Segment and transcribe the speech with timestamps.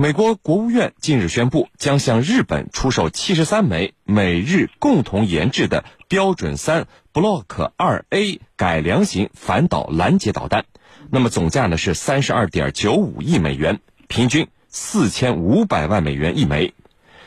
[0.00, 10.66] 美国国务院近日宣布，将向日本出售七十三枚美日共同研制的标准三 Block 二 A 改良型反导拦截导弹，
[11.10, 16.74] 那么总价呢是三十二点九五亿美元，平均四千五百万美元一枚。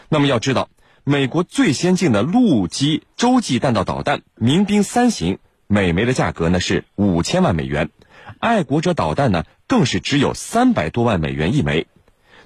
[0.08, 0.70] 那么要知道，
[1.04, 7.90] 美国最先进的陆基洲际弹道导弹民兵三型，每枚的价格呢是五千万美元，
[8.40, 11.86] 爱国者导弹呢更是只有三百多万美元一枚。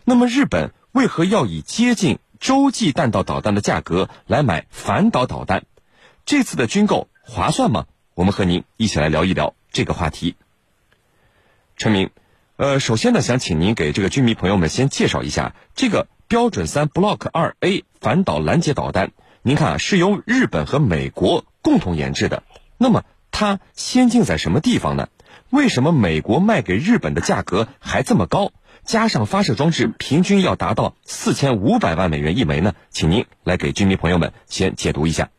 [0.07, 5.63] 那么日本为何要以接近洲际弹道导弹的价格来买反导导弹？
[6.25, 7.87] 这次的军购划算吗？
[8.13, 10.35] 我们和您一起来聊一聊这个话题。
[11.75, 12.11] 陈明，
[12.55, 19.11] 呃，首先呢，想请您给这个军迷朋友们先介绍一下这个标准三 Block 二 A 反导拦截导弹。
[19.41, 22.43] 您看啊，是由日本和美国共同研制的。
[22.77, 25.09] 那么它先进在什么地方呢？
[25.49, 28.51] 为什么美国卖给日本的价格还这么高？
[28.85, 32.73] 加上发射装置，平均要达到四千五百万美元一枚呢？
[32.89, 35.29] 请您来给居民朋友们先解读一下。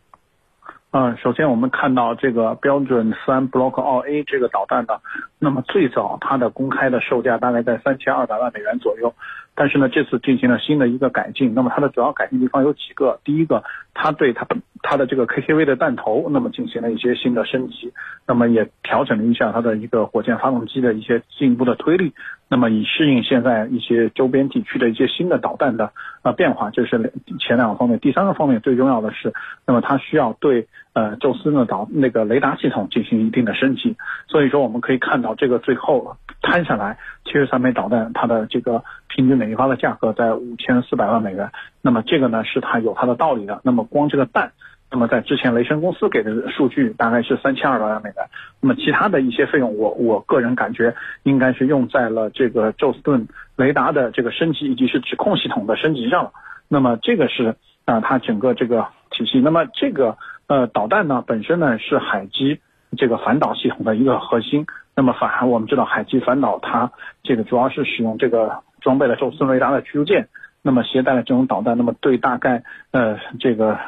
[0.90, 4.94] 嗯，首先我们看到这个标准三 Block 二 A 这个导弹呢，
[5.38, 9.14] 那么最早它的公开的售价大概在三千二百万美元左右，
[9.54, 13.62] 但是呢这次进行了新的一个改进，那么它的主要改进地方有几个，第一个，
[13.92, 14.46] 它对它
[14.82, 17.92] 它的这个 KKV 的弹头，那么进行了一些新的升级，
[18.26, 22.12] 那么也调整了一下它的一个火箭发动机的一些进一步的推力。
[22.48, 25.90] 那么以适应现在一些周边地区的一些新的导弹的
[26.22, 27.98] 呃变化，这是前两个方面。
[27.98, 29.34] 第三个方面最重要的是，
[29.66, 33.96] 那么它需要对呃宙斯的导那个雷达系统进行一定的升级。
[34.28, 41.50] 所以说我们可以看到，这个最后摊下来七十三枚导弹，它的这个平均每一发的价格在五千四百万美元。
[41.82, 43.60] 那么这个呢是它有它的道理的。
[43.62, 44.52] 那么光这个弹。
[44.88, 48.16] 那么在之前雷神公司给的数据大概是三千二百万美元，
[48.60, 56.30] 那么其他的一些费用，我我个人感觉应该是用在了这个宙斯盾雷达的这个升级以及是指控系统的升级上了。
[56.68, 59.40] 那么这个是啊，它整个这个体系。
[59.40, 60.16] 那么这个
[60.48, 62.60] 呃导弹呢本身呢是海基
[62.96, 64.66] 这个反导系统的一个核心。
[64.94, 66.92] 那么反我们知道海基反导它
[67.22, 70.28] 这个主要是使用这个装备了宙斯雷达的驱逐舰，
[70.62, 73.78] 那么携带了这种导弹，那么对大概呃这个。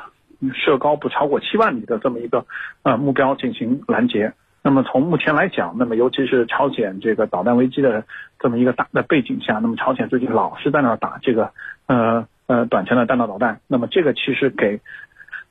[0.55, 2.47] 射高不超过七万米的这么一个
[2.85, 4.35] 呃目标进行拦截。
[4.63, 8.05] 那么从目前来讲，那么尤其是朝鲜这个导弹危机的
[8.39, 11.51] 这么一个大的背景下，那么朝鲜最近老是在那打这个
[11.89, 13.59] 呃呃短程的弹道导弹。
[13.67, 14.81] 那么这个其实给。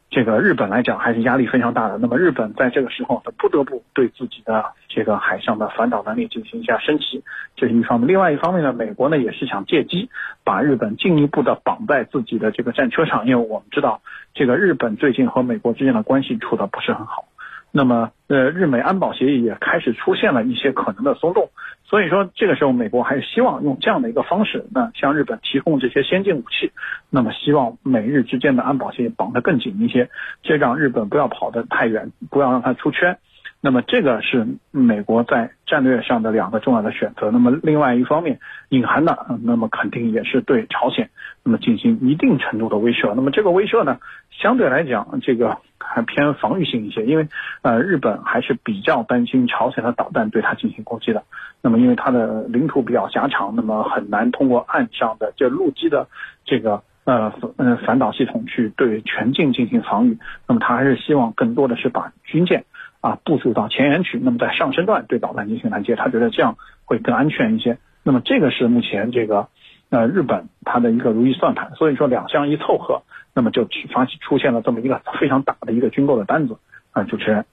[0.09, 7.23] 这个日本来讲还是压力非常大的，那么日本在这个时候它不得不对自己的这个海上的反导能力进行一下升级，
[7.55, 8.07] 这是一方面。
[8.07, 10.09] 另外一方面呢，美国呢也是想借机
[10.43, 14.01] 把日本进一步的绑在自己的这个战车上，因为我们知道
[14.33, 17.25] 这个日本最近和美国之间的关系处的不是很好。
[17.71, 21.49] 那么，呃，日美安保协议也开始出现了一些可能的松动，
[21.83, 26.71] 所以说这个时候美国还是希望用这样的一个方式，那向日本提供这些先进武器，
[27.09, 30.09] 那么希望美日之间的安保协议绑得更紧一些，
[30.41, 33.19] 这让日本不要跑得太远，不要让它出圈。
[33.59, 37.31] 那么这个是美国在战略上的两个重要的选择。
[37.31, 41.09] 那么另外一方面，隐含的，那么肯定也是对朝鲜，
[41.43, 43.13] 那么进行一定程度的威慑。
[43.15, 43.97] 那么这个威慑呢，
[44.29, 47.27] 相对来讲，这个还偏防御性一些，因为
[47.63, 51.23] 呃，日本还是比较担心朝鲜的导弹对它进行攻击的。
[51.61, 56.07] 那么因为它的领土比较狭长，那么很难通过岸上的这陆基的
[56.45, 60.19] 这个呃呃反导系统去对全境进行防御。
[60.47, 62.63] 那么它还是希望更多的是把军舰。
[62.99, 67.77] 啊，部署到前沿去，那么在上升段对导弹进行拦截，他觉得这样会更安全一些。
[68.03, 69.49] 那么这个是目前这个
[69.89, 71.73] 呃日本它的一个如意算盘。
[71.75, 73.03] 所以说两相一凑合，
[73.33, 76.57] 那么就发出现了这么一个非常大的一个军购的单子。
[76.91, 77.45] 啊，主持人，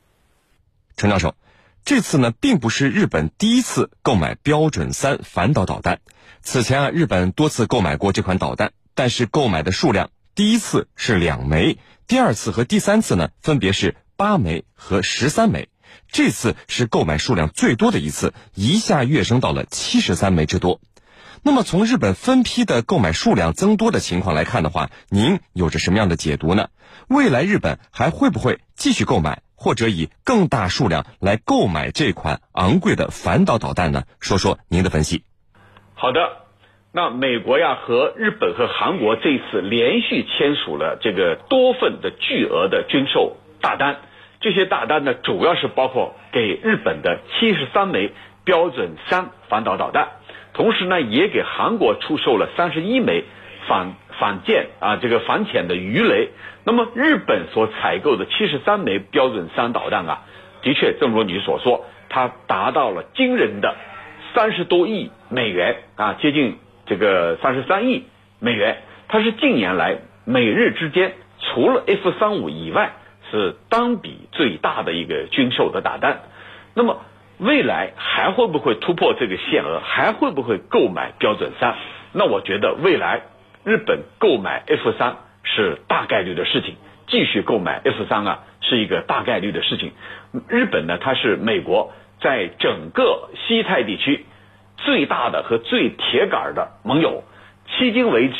[0.96, 1.34] 陈教授，
[1.84, 5.98] 这次呢并不是日本第一次购买标准三反导导弹，
[6.40, 11.76] 此前啊日本多次购买过这款导弹，但是购买的数量第一次是两枚，
[12.06, 13.96] 第二次和第三次呢分别是。
[14.16, 15.68] 八枚和十三枚，
[16.08, 20.80] 这次是购买数量最多的一次，一下跃升到了七十三枚之多。
[21.42, 26.68] 那么从日本分批的购买数量增多的情况来看的话，您有着什么样的解读呢？
[27.08, 34.04] 未来日本还会不会继续购买，或者以更大数量来购买这款昂贵的反导导弹呢？
[34.20, 35.24] 说说您的分析。
[35.94, 36.20] 好的，
[36.92, 43.36] 那美国呀和日本和韩国这次连续签署了这个多份的巨额的军售。
[43.64, 43.96] 大单，
[44.40, 48.12] 这些大单呢，主要是包括给日本的七十三枚
[48.44, 50.08] 标准三反导导弹，
[50.52, 53.24] 同时呢，也给韩国出售了三十一枚
[53.66, 56.28] 反反舰啊这个反潜的鱼雷。
[56.66, 60.24] 那么日本所采购的七十三枚标准三导弹啊，
[60.60, 63.74] 的确，正如你所说，它达到了惊人的
[64.34, 68.04] 三十多亿美元啊，接近这个三十三亿
[68.40, 68.76] 美元，
[69.08, 69.96] 它是近年来
[70.26, 72.92] 美日之间除了 F 三五以外
[73.34, 76.20] 是单笔最大的一个军售的大单。
[76.74, 77.02] 那么
[77.38, 79.80] 未来还会不会突破这个限额？
[79.80, 81.74] 还会不会购买标准三？
[82.12, 83.22] 那我觉得未来
[83.64, 86.76] 日本购买 F 三是大概率的事情，
[87.08, 89.90] 继续购买 F 三啊是一个大概率的事情。
[90.48, 94.26] 日本呢，它是美国在整个西太地区
[94.76, 97.24] 最大的和最铁杆的盟友。
[97.68, 98.34] 迄今为止，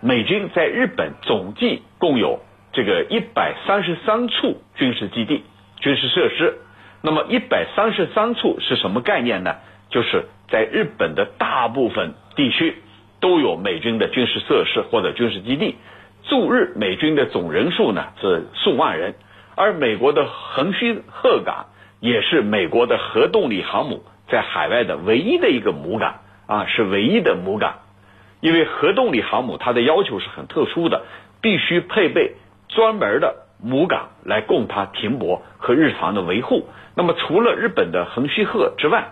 [0.00, 2.40] 美军在日本总计共有
[2.76, 5.44] 这个一百三十三处军事基地、
[5.80, 6.58] 军事设施。
[7.00, 9.56] 那么一百三十三处是什么概念呢？
[9.88, 12.76] 就是在日本的大部分地区
[13.18, 15.76] 都有美军的军事设施或者军事基地。
[16.24, 19.14] 驻日美军的总人数呢是数万人，
[19.54, 21.68] 而美国的横须贺港
[22.00, 27.78] 也是美国的核动力航母在海外的唯一的一个母港啊，是唯一的母港。
[28.40, 31.04] 因为核动力航母它的要求是很特殊的，
[31.40, 32.34] 必须配备
[32.76, 36.68] 专门的母港来供它停泊和日常的维护。
[36.94, 39.08] 那么，除了日本的横须贺之外，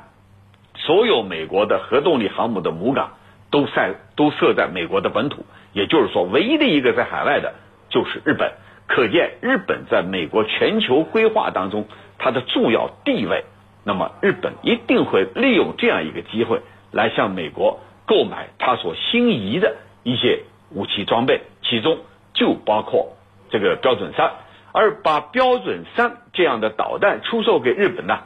[0.77, 3.15] 所有美国的核动力航母的母港
[3.51, 7.55] 都在都设在美国的本土，也就是说，唯一的一个在海外的
[7.89, 8.53] 就是日本。
[8.87, 11.87] 可见，日本在美国全球规划当中
[12.19, 13.45] 它的重要地位。
[13.83, 16.61] 那么，日本一定会利用这样一个机会
[16.93, 20.41] 来向美国购买它所心仪的一些
[20.71, 21.99] 武器装备，其中
[22.35, 23.17] 就包括
[23.61, 24.33] 这个标准三。
[24.73, 28.19] 而把标准三这样的导弹出售给日本呢，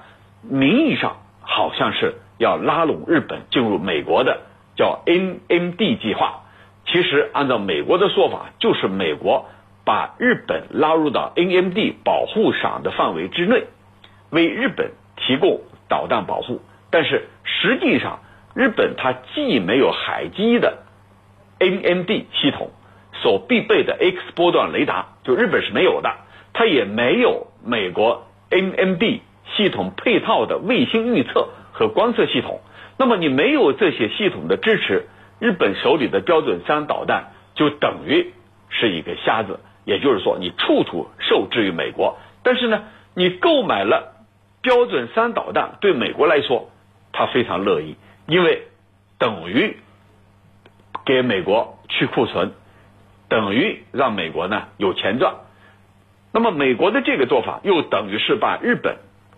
[0.42, 4.40] 名义上好像是要拉拢日本进入美国的
[4.74, 6.44] 叫 NMD 计划，
[6.86, 9.44] 其实按照美国的说法，就是美国
[9.84, 13.64] 把日本拉入到 NMD 保护伞的范围之内，
[14.30, 16.62] 为日本提供导弹保护。
[16.90, 18.20] 但是实际上，
[18.54, 20.78] 日本它既没有海基的
[21.58, 22.70] NMD 系统
[23.22, 26.14] 所必备的 X 波段雷达，就日本是没有的。
[26.52, 29.20] 它也没有美国 NMD
[29.56, 32.60] 系统配套的卫星预测和观测系统。
[32.98, 35.06] 那么你没有这些系统的支持，
[35.38, 38.32] 日本手里的标准三导弹就等于
[38.70, 39.60] 是一个瞎子。
[39.84, 42.18] 也就是说，你处处受制于美国。
[42.42, 42.82] 但是呢，
[43.14, 44.16] 你购买了
[44.60, 46.70] 标准三导弹，对美国来说，
[47.12, 48.64] 他非常乐意，因为
[49.18, 49.76] 等于
[51.06, 52.52] 给美国去库存，
[53.28, 55.34] 等于让美国呢有钱赚。
[56.32, 58.96] 那么美国的这个做法，又等于是把日本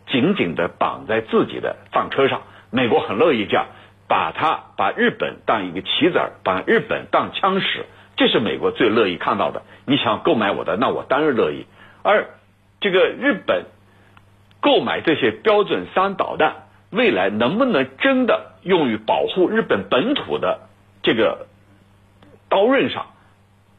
[0.08, 2.42] 紧紧的绑在自己的战车上。
[2.70, 3.66] 美国很乐意这样，
[4.08, 7.84] 把它把日本当一个棋子儿，把日本当枪使，
[8.16, 9.62] 这是美国最乐意看到的。
[9.86, 11.66] 你想购买我的，那我当然乐意。
[12.02, 12.26] 而
[12.80, 13.66] 这个日本
[14.60, 20.68] 购买这些标准三导弹，未来能不能真的用于保护日本本土的
[21.02, 21.46] 这个
[22.48, 23.06] 刀刃上？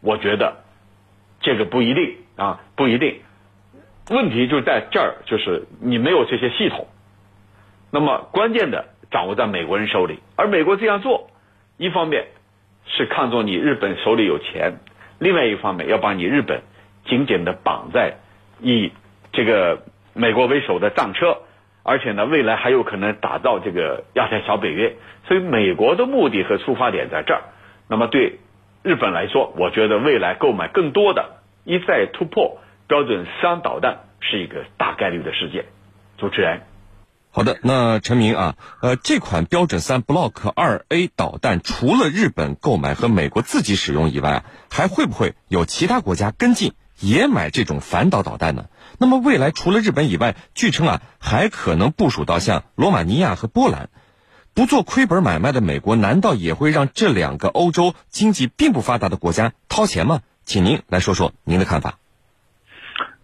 [0.01, 0.57] 我觉得
[1.41, 2.17] 这个不一定。
[2.37, 3.19] 啊，不一定。
[4.09, 6.87] 问题就在这儿，就是你没有这些系统。
[7.91, 11.29] 那么关键的掌握在美国人手里，而美国这样做，
[11.77, 12.25] 一方面
[12.87, 14.79] 是看中你日本手里有钱，
[15.19, 16.61] 另外一方面要把你日本
[17.05, 18.15] 紧紧的绑在
[18.59, 18.91] 以
[19.31, 19.83] 这个
[20.13, 21.37] 美国为首的战车，
[21.83, 24.95] 而且呢，未来还有可能打造这个亚太小北约。
[25.27, 27.41] 所以美国的目的和出发点在这儿。
[27.87, 28.39] 那么对
[28.83, 31.37] 日本来说，我觉得未来购买更多的。
[31.63, 35.65] 一再突破标准三导弹是一个大概率的事件。
[36.17, 36.61] 主持人，
[37.29, 48.65] 好的，那陈明啊，呃，这款标准三 Block 二 A 导弹除了日本购买和美国自己使用以外，还会不会有其他国家跟进也买这种反导导弹呢？
[48.97, 53.89] 那么未来除了日本以外，据称啊，还可能部署到像罗马尼亚和波兰。
[54.53, 60.21] 不做亏本买卖的美国，难道也会让这两个欧洲经济并不发达的国家掏钱吗？
[60.43, 61.97] 请您来说说您的看法。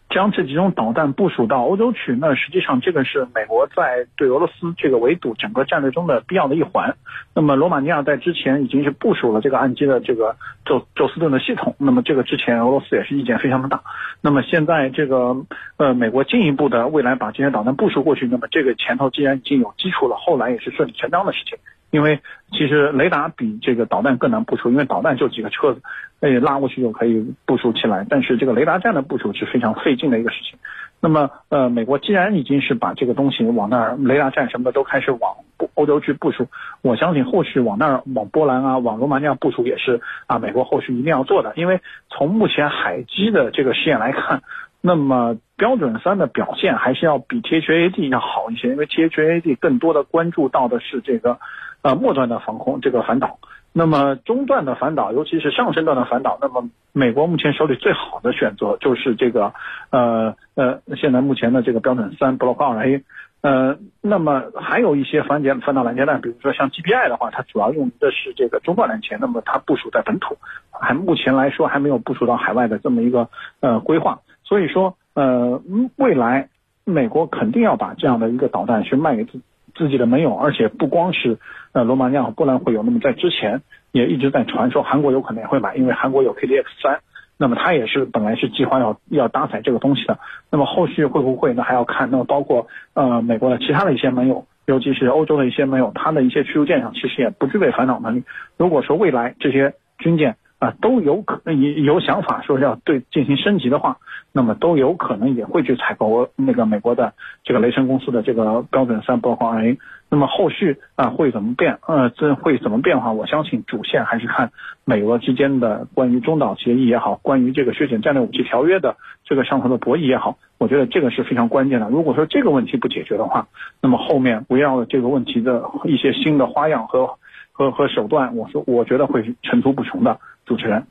[0.09, 6.95] 将这几种导弹部署到欧洲去，那实际上这个是美国在对俄罗斯这个围堵整个战略中的必要的一环。
[7.35, 13.81] 那么罗马尼亚在之前已经是部署了这个岸基的这个宙宙斯盾的系统，那么这个之前俄罗斯也是意见非常的大。
[14.21, 15.35] 那么现在这个
[15.75, 21.57] 呃美国进一步的未来把这些导弹部署过去，那么这个前头既然已经有基础了，后来也是顺理成章的事情。
[21.89, 22.19] 因为
[22.51, 25.81] 其实雷达比这个导弹更难部署，因为导弹就几个车子，
[26.21, 28.05] 以拉过去就可以部署起来。
[28.09, 30.59] 但是这个雷达站的部署是非常费劲的一个事情。
[30.99, 35.37] 那么，呃，美国既然已经是把这个东西往那儿，雷达站什么的都开始往
[35.75, 36.47] 欧洲去部署，
[36.81, 41.53] 我相信后续往那儿往波兰啊、往罗马尼亚部署也是啊，美国后续一定要做的。
[41.55, 41.79] 因为
[42.09, 44.41] 从目前海基的这个试验来看，
[44.81, 51.39] 那么标准三的表现还是要比 THAAD 要好一些，因为 THAAD 更多的关注到的是这个。
[51.81, 53.39] 呃，末端的防空这个反导，
[53.71, 59.53] 那么中段的反导，尤其是上升段的反导，那么美国目前手里最好的选择就是这个，
[59.91, 63.03] 呃呃，现在目前的这个标准三 Block 二 A，
[63.41, 70.35] 呃，那么还有一些反解反导拦截弹，比如说像 GPI 的话，它主要用的是这个中段拦截，那么它部署在本土，
[70.71, 73.29] 还目前来说还没有部署到海外的这么一个
[73.59, 75.61] 呃规划，所以说呃
[75.95, 76.49] 未来
[76.83, 79.39] 美国肯定要把这样的一个导弹去卖给自。
[79.77, 81.37] 自己的盟友，而且不光是
[81.71, 86.99] 呃罗马尼亚和波兰会有，那么在之前也一直在传说韩国有可能也会买，因为韩国有 KDX 三，
[87.37, 90.17] 那么它也是本来是计划要要搭载这个东西的，
[90.51, 91.63] 那么后续会不会呢？
[91.63, 98.23] 还要看，那么包括呃美国的其他的一些盟友，尤其是欧洲的一些盟友，它的一些驱逐舰上其实也不具备反导能力。
[98.57, 103.97] 如果说未来这些军舰，啊，都有可有有想法说要对进行升级的话，
[104.31, 109.77] 那么都有可能也会去采购那个美国的这个雷神公司的这个标准三包括 A。
[110.09, 111.79] 那么后续啊会怎么变？
[111.85, 113.11] 呃，这会怎么变化？
[113.11, 114.51] 我相信主线还是看
[114.85, 118.95] 美俄之间的关于中导协议也好，关于这个削减战略武器条约的
[119.25, 121.89] 这个上头的博弈也好，我觉得这个是非常关键的。
[121.89, 123.47] 如果说这个问题不解决的话，
[123.81, 127.17] 那么后面围绕这个问题的一些新的花样和
[127.51, 130.19] 和和手段，我说我觉得会层出不穷的。
[130.47, 130.87] 主持人，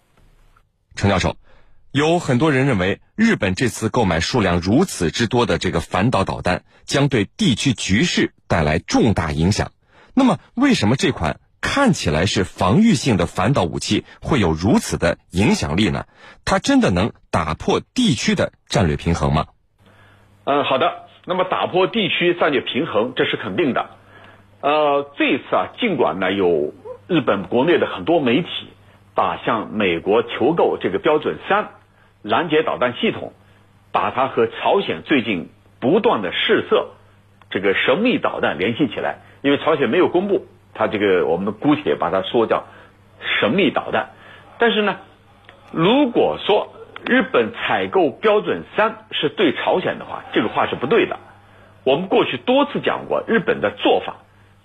[0.96, 1.36] 程教授，
[1.90, 9.72] 有很多人认为，日本这次购买数量如此之多的这个反导导弹，将对地区局势带来重大影响。
[10.12, 16.04] 那么，为什么这款看起来是防御性的反导武器会有如此的影响力呢？
[16.44, 19.46] 它真的能打破地区的战略平衡吗？
[20.44, 21.06] 嗯，好的。
[21.24, 23.88] 那么，打破地区战略平衡，这是肯定的。
[24.60, 26.74] 呃，这一次啊，尽管呢有
[27.08, 28.48] 日本国内的很多媒体。
[29.16, 31.70] 把向美国求购这个标准三
[32.22, 33.32] 拦截导弹系统，
[33.90, 35.48] 把它和朝鲜最近
[35.80, 36.90] 不断的试射
[37.48, 42.64] 这个神秘导弹联系起来，因为朝鲜没有公布，它这个我们姑且把它说叫
[43.40, 44.10] 神秘导弹。
[44.58, 44.98] 但是呢，
[45.72, 46.74] 如果说
[47.06, 51.18] 日本采购标准三是对朝鲜的话，这个话是不对的。
[51.84, 54.16] 我们过去多次讲过，日本的做法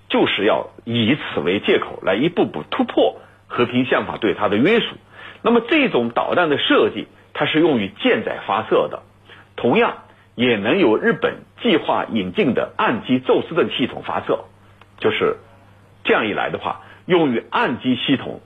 [0.10, 3.16] 就是要以此为借口来一步步突破。
[3.52, 4.96] 和平宪法对它的约束，
[5.42, 9.04] 那么这种导弹的设计，它是用于舰载发射的，
[9.58, 10.04] 同样
[10.36, 14.46] 也能由日本计划引进的岸基宙斯盾系统发射，
[15.00, 15.36] 就是
[16.06, 18.40] 这样一来的话，用于岸基系统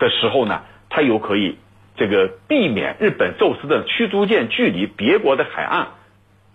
[0.00, 1.58] 的时候呢，它又可以
[1.94, 5.90] 这个避免日本宙斯盾驱逐舰距离别国的海岸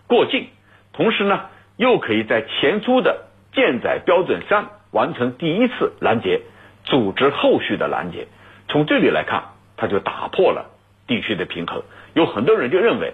[0.05, 0.49] 过近，
[0.91, 1.45] 同时呢，
[1.77, 6.41] 又可以在前出的舰载标准三完成第一次拦截。
[6.87, 8.27] 组织后续的拦截，
[8.69, 9.43] 从这里来看，
[9.75, 10.71] 它就打破了
[11.05, 11.83] 地区的平衡。
[12.13, 13.13] 有很多人就认为，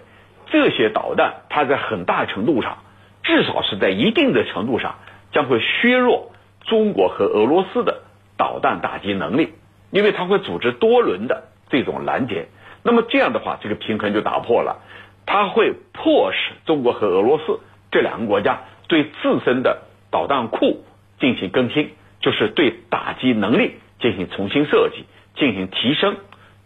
[0.51, 2.77] 这些导弹它在很大程度上，
[3.23, 4.95] 至少是在一定的程度上，
[5.31, 8.03] 将会削弱中国和俄罗斯的
[8.37, 9.53] 导弹打击能力，
[9.89, 12.47] 因为它会组织多轮的这种拦截。
[12.83, 14.83] 那么这样的话，这个平衡就打破了，
[15.25, 17.59] 它会迫使中国和俄罗斯
[17.91, 20.83] 这两个国家对自身的导弹库
[21.19, 21.91] 进行更新。
[22.23, 26.15] 就是对打击能力进行重新设计、进行提升、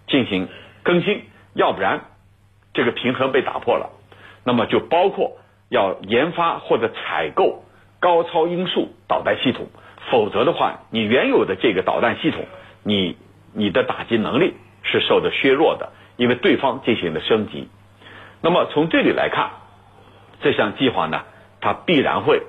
[0.08, 0.48] 进行
[0.84, 1.24] 更新，
[1.56, 2.06] 要不然
[2.76, 3.90] 这个平衡被打破了。
[4.46, 5.38] 那么就包括
[5.68, 7.66] 要研发或者采购
[8.00, 9.68] 高超音速导弹系统，
[10.12, 12.46] 否则的话，你原有的这个导弹系统，
[12.84, 13.18] 你
[13.54, 17.68] 你的打击能力是受到削弱的，因为对方进行了升级。
[18.42, 19.50] 那么从这里来看，
[20.42, 21.24] 这项计划呢，
[21.60, 22.44] 它必然会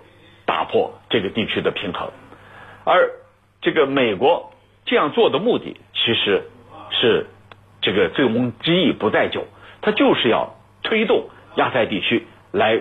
[0.45, 2.11] 打破这个地区的平衡。
[2.89, 3.11] 而
[3.61, 4.51] 这个美国
[4.87, 6.45] 这样做的目的，其实
[6.91, 7.27] 是
[7.83, 9.45] 这个醉翁之意不在酒，
[9.83, 12.81] 他就是要推动亚太地区来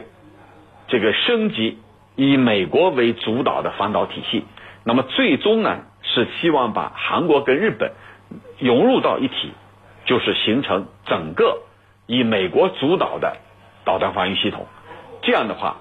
[0.87, 1.79] 这个升级
[2.15, 4.45] 以美国为主导的反导体系。
[4.85, 7.91] 那么最终呢，是希望把韩国跟日本
[8.59, 9.51] 融入到一体，
[10.05, 11.63] 就是形成整个
[12.05, 13.35] 以美国主导的
[13.83, 14.67] 导弹防御系统。
[15.21, 15.75] 这样的话。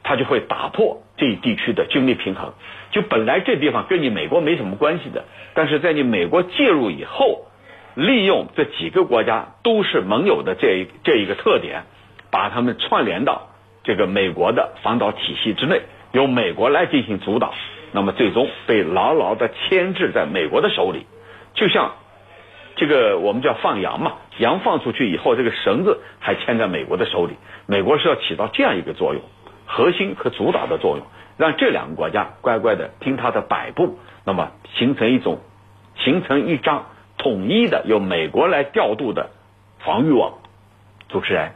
[0.00, 2.54] 它就会打破这一地区的军力平衡，
[2.90, 7.46] 就本来这地方跟你美国没什么关系的，但是在你美国介入以后，
[7.94, 11.82] 利用这几个国家都是盟友的这一这一个特点，
[12.30, 13.50] 把他们串联到
[13.84, 17.52] 这个美国的防导体系之内，由美国来进行主导，
[17.92, 21.06] 那么最终被牢牢的牵制在美国的手里，
[21.54, 21.92] 就像
[22.76, 27.34] 这个我们叫放羊嘛，羊放出去以后，这个绳子还牵在美国的手里，
[27.66, 29.22] 美国是要起到这样一个作用。
[29.68, 31.06] 核心和主导的作用，
[31.36, 35.40] 让这两个国家乖乖的听他的摆布，那么形成一种，
[36.02, 36.86] 形成一张
[37.18, 39.30] 统一的由美国来调度的
[39.84, 40.38] 防御网。
[41.10, 41.52] 主持人，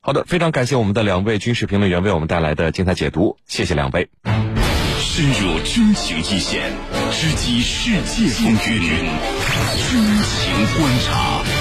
[0.00, 4.08] 好的，非常感谢我们的两位军事评论员为我们带来的精彩解读，谢谢两位。
[4.98, 6.70] 深入军情一线，
[7.10, 8.88] 直击世界风云，
[9.88, 11.57] 军情观察。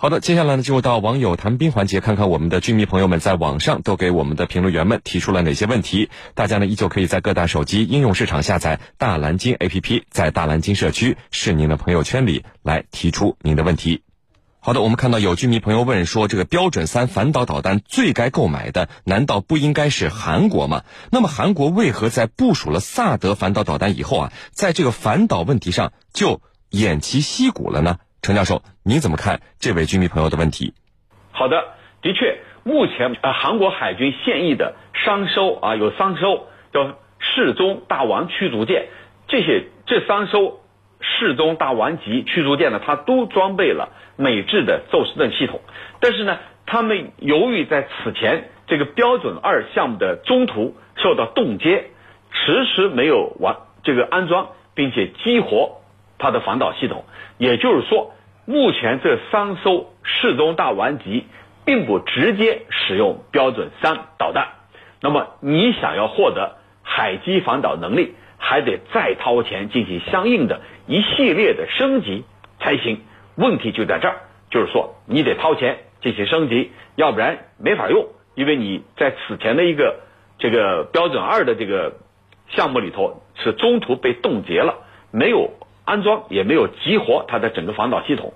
[0.00, 6.08] 好的，接下来呢，进入到网友谈兵环节，看看我们的军迷朋友们在网上都给我们的评论员们提出了哪些问题。
[6.36, 14.04] 大家呢，依旧可以在各大手机应用市场下载大蓝鲸 APP，在大蓝鲸社区是您的朋友圈里来提出您的问题。
[14.60, 20.84] 好的，我们看到有居民朋友问说，这个标准三反导导弹最该购买的，难道不应该是韩国吗？
[21.10, 26.40] 那么韩国为何在部署了萨德反导导弹以后啊，在这个反导问题上就
[26.70, 27.98] 偃旗息鼓了呢？
[28.20, 30.74] 陈教授，您怎么看这位居民朋友的问题？
[31.32, 31.64] 好的，
[32.02, 38.88] 的确，目前呃，韩国海军现役的商艘啊，有三艘叫世宗大王驱逐舰，
[39.28, 40.60] 这些这三艘
[41.00, 45.60] 世宗大王级驱逐舰呢，它都装备了美制的宙斯盾系统，
[46.00, 51.90] 但是呢，他们由于在此前这个标准二项目的中途受到冻结，
[52.32, 55.80] 迟迟没有完这个安装并且激活
[56.18, 57.04] 它的反导系统。
[57.38, 58.12] 也就是说，
[58.44, 61.26] 目前这三艘世宗大王级
[61.64, 64.48] 并不直接使用标准三导弹，
[65.00, 72.24] 那么你想要获得海基反导能力，还得再掏钱进行相应的一系列的升级
[72.58, 73.02] 才行。
[73.36, 74.16] 问题就在这儿，
[74.50, 80.00] 就是说你得掏钱进行升级，要不然没法用，因为你在此前的一个
[80.38, 81.92] 这个标准二的这个
[82.48, 84.74] 项目里头是中途被冻结了，
[85.12, 85.50] 没有。
[85.88, 88.34] 安装也没有激活它的整个防导系统，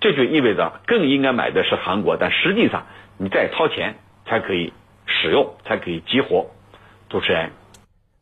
[0.00, 2.86] 这就意味着更应该买的是韩国，但实际上
[3.18, 4.72] 你再掏钱才可以
[5.06, 6.46] 使用，才可以激活。
[7.10, 7.50] 主持人，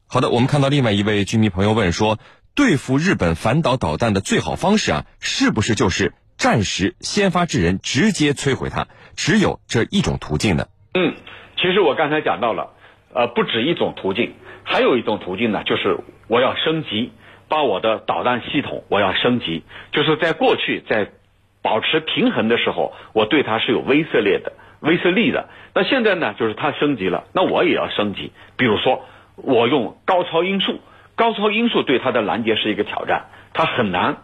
[0.09, 2.19] 好的，我们看到另外一位居民朋友问说，
[2.57, 8.87] 对付日本反导导弹的最好方式啊，是不是就是战时先发制人，直接摧毁它？
[9.15, 10.67] 只有这一种途径呢？
[10.95, 11.15] 嗯，
[11.57, 12.73] 其实我刚才讲到了，
[13.13, 14.33] 呃，不止一种途径，
[14.65, 17.13] 还有一种途径呢，就是我要升级。
[17.51, 21.09] 把我的导弹系统我要升级，就是在过去在
[21.63, 25.49] 保持平衡的时候，我对它是有威慑力的威慑力的。
[25.75, 28.33] 那现在呢，就是它升级了，那我也要升级。
[28.57, 30.81] 比如说，我用高超音速，
[31.17, 34.19] 高超音速对它的拦截是一个挑战，它很难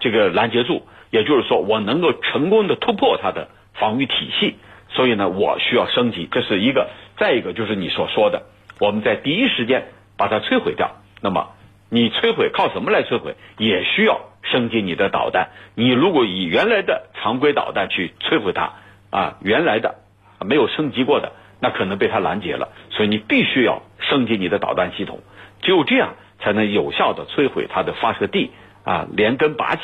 [0.00, 0.86] 这个拦截住。
[1.10, 4.56] 也就是说，我能够成功的突破它的防御体系，
[4.88, 6.88] 所以呢，我需要升级，这是一个。
[7.18, 8.44] 再一个就是你所说的，
[8.80, 10.96] 我们在第一时间把它摧毁掉。
[11.20, 11.50] 那么。
[11.90, 13.34] 你摧毁靠什么来摧毁？
[13.58, 15.50] 也需要升级你的导弹。
[15.74, 18.72] 你如果以原来的常规导弹去摧毁它，
[19.10, 19.96] 啊，原来的
[20.40, 22.68] 没有升级过的，那可能被它拦截了。
[22.90, 25.20] 所以你必须要升级你的导弹系统，
[25.62, 28.50] 只有这样才能有效的摧毁它的发射地，
[28.84, 29.82] 啊，连根拔起。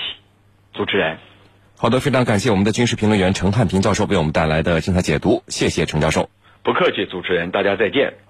[0.74, 1.18] 主持人，
[1.76, 6.28] 好的，非常感谢我们的军事评论员陈汉平教授为我们带来的精彩解读，谢谢陈教授。
[6.62, 8.25] 不客气，主持人，大家再见。